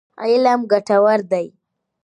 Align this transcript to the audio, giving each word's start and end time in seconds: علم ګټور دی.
علم 0.23 0.59
ګټور 0.71 1.19
دی. 1.31 1.47